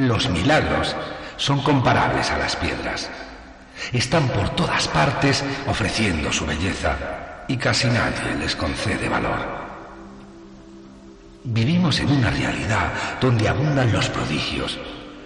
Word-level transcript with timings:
Los 0.00 0.30
milagros 0.30 0.96
son 1.36 1.60
comparables 1.60 2.30
a 2.30 2.38
las 2.38 2.56
piedras. 2.56 3.10
Están 3.92 4.28
por 4.28 4.48
todas 4.56 4.88
partes 4.88 5.44
ofreciendo 5.66 6.32
su 6.32 6.46
belleza 6.46 7.44
y 7.48 7.58
casi 7.58 7.86
nadie 7.88 8.34
les 8.38 8.56
concede 8.56 9.10
valor. 9.10 9.36
Vivimos 11.44 12.00
en 12.00 12.12
una 12.12 12.30
realidad 12.30 12.92
donde 13.20 13.46
abundan 13.46 13.92
los 13.92 14.08
prodigios, 14.08 14.78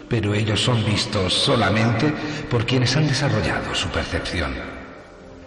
pero 0.09 0.35
ellos 0.35 0.61
son 0.61 0.85
vistos 0.85 1.33
solamente 1.33 2.11
por 2.51 2.67
quienes 2.67 2.97
han 2.97 3.07
desarrollado 3.07 3.77
su 3.77 3.89
percepción. 3.91 4.55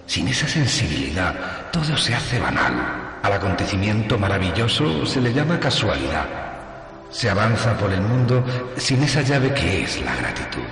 Sin 0.06 0.30
esa 0.30 0.48
sensibilidad, 0.48 1.70
todo 1.74 1.98
se 1.98 2.16
hace 2.16 2.40
banal. 2.40 3.20
Al 3.22 3.34
acontecimiento 3.34 4.18
maravilloso 4.18 5.06
se 5.06 5.20
le 5.20 5.34
llama 5.34 5.60
casualidad. 5.60 6.47
Se 7.10 7.30
avanza 7.30 7.78
por 7.78 7.92
el 7.92 8.02
mundo 8.02 8.44
sin 8.76 9.02
esa 9.04 9.22
llave 9.22 9.54
que 9.54 9.84
es 9.84 10.02
la 10.02 10.16
gratitud. 10.16 10.64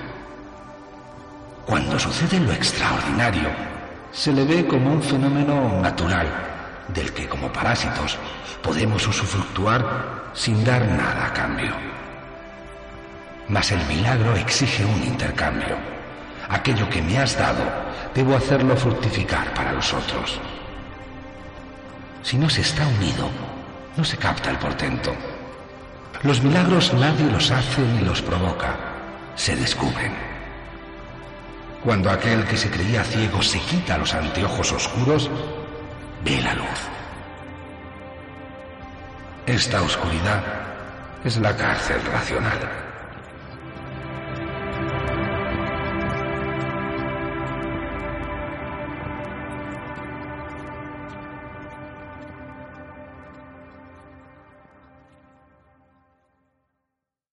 Cuando 1.66 1.98
sucede 1.98 2.40
lo 2.40 2.52
extraordinario, 2.52 3.50
se 4.12 4.32
le 4.32 4.46
ve 4.46 4.68
como 4.68 4.92
un 4.92 5.02
fenómeno 5.02 5.82
natural, 5.82 6.28
del 6.90 7.12
que 7.14 7.28
como 7.28 7.52
parásitos 7.52 8.18
podemos 8.62 9.08
usufructuar 9.08 10.32
sin 10.34 10.64
dar 10.64 10.86
nada 10.88 11.28
a 11.28 11.34
cambio. 11.34 11.74
Mas 13.48 13.72
el 13.72 13.84
milagro 13.88 14.36
exige 14.36 14.86
un 14.86 15.04
intercambio. 15.04 15.78
Aquello 16.50 16.90
que 16.90 17.02
me 17.02 17.18
has 17.18 17.38
dado, 17.38 17.64
debo 18.14 18.36
hacerlo 18.36 18.76
fructificar 18.76 19.54
para 19.54 19.74
los 19.74 19.94
otros. 19.94 20.40
Si 22.22 22.38
no 22.38 22.50
se 22.50 22.62
está 22.62 22.86
unido, 22.88 23.30
no 23.98 24.04
se 24.04 24.18
capta 24.18 24.52
el 24.52 24.58
portento. 24.58 25.16
Los 26.24 26.42
milagros 26.42 26.94
nadie 26.94 27.30
los 27.32 27.52
hace 27.52 27.82
ni 27.82 28.02
los 28.02 28.22
provoca, 28.22 28.76
se 29.36 29.56
descubren. 29.56 30.14
Cuando 31.84 32.10
aquel 32.10 32.46
que 32.46 32.58
se 32.58 32.72
creía 32.72 33.04
ciego 33.04 33.42
se 33.42 33.60
quita 33.60 33.98
los 33.98 34.14
anteojos 34.14 34.72
oscuros, 34.72 35.30
ve 36.24 36.42
la 36.42 36.56
luz. 36.56 36.82
Esta 39.46 39.82
oscuridad 39.82 40.44
es 41.24 41.38
la 41.38 41.56
cárcel 41.56 42.02
racional. 42.12 42.60